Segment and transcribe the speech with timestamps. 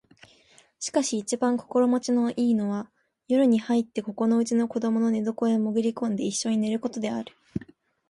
[0.79, 2.89] しかし一番心持ちの好いのは
[3.27, 7.37] 夜に入ってここのうちの子供の寝床へもぐり込んで一緒に寝る事である